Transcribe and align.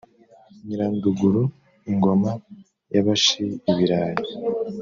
Nyiranduguru 0.65 1.41
ingoma 1.91 2.31
y'abashi-Ibirayi. 2.93 4.23